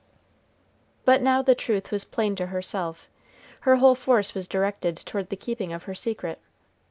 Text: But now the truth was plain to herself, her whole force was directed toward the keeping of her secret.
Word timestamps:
But 1.05 1.21
now 1.21 1.43
the 1.43 1.53
truth 1.53 1.91
was 1.91 2.05
plain 2.05 2.35
to 2.37 2.47
herself, 2.47 3.07
her 3.59 3.75
whole 3.75 3.93
force 3.93 4.33
was 4.33 4.47
directed 4.47 4.97
toward 4.97 5.29
the 5.29 5.35
keeping 5.37 5.71
of 5.73 5.83
her 5.83 5.93
secret. 5.93 6.39